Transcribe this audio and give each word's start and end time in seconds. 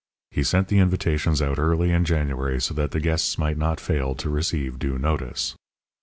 He 0.31 0.41
sent 0.43 0.67
the 0.69 0.79
invitations 0.79 1.43
out 1.43 1.59
early 1.59 1.91
in 1.91 2.05
January 2.05 2.59
so 2.59 2.73
that 2.73 2.89
the 2.89 2.99
guests 2.99 3.37
might 3.37 3.55
not 3.59 3.79
fail 3.79 4.15
to 4.15 4.31
receive 4.31 4.79
due 4.79 4.97
notice. 4.97 5.55